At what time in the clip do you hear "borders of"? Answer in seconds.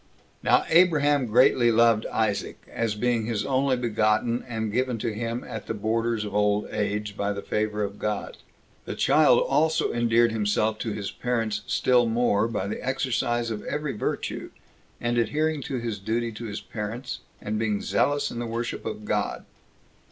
5.75-6.33